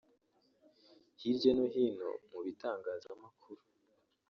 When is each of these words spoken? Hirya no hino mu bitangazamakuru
Hirya 1.19 1.51
no 1.57 1.65
hino 1.73 2.09
mu 2.29 2.39
bitangazamakuru 2.45 3.61